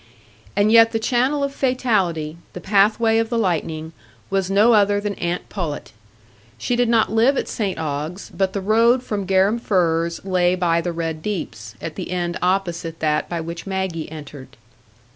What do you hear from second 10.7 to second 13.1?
the Red Deeps, at the end opposite